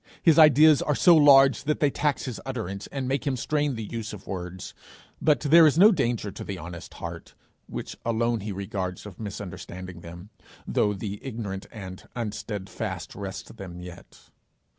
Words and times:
His 0.23 0.39
ideas 0.39 0.81
are 0.81 0.95
so 0.95 1.15
large 1.15 1.65
that 1.65 1.79
they 1.79 1.91
tax 1.91 2.25
his 2.25 2.41
utterance 2.43 2.87
and 2.87 3.07
make 3.07 3.27
him 3.27 3.37
strain 3.37 3.75
the 3.75 3.83
use 3.83 4.13
of 4.13 4.25
words, 4.25 4.73
but 5.21 5.41
there 5.41 5.67
is 5.67 5.77
no 5.77 5.91
danger 5.91 6.31
to 6.31 6.43
the 6.43 6.57
honest 6.57 6.95
heart, 6.95 7.35
which 7.67 7.95
alone 8.03 8.39
he 8.39 8.51
regards, 8.51 9.05
of 9.05 9.19
misunderstanding 9.19 9.99
them, 10.01 10.31
though 10.65 10.93
'the 10.95 11.23
ignorant 11.23 11.67
and 11.71 12.07
unsteadfast 12.15 13.13
wrest 13.13 13.57
them' 13.57 13.79
yet. 13.79 14.31